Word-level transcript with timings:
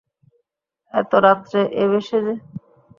এত 0.93 1.11
রাত্রে 1.25 1.59
এ 1.75 1.85
বেশে 1.91 2.17
যে? 2.25 2.33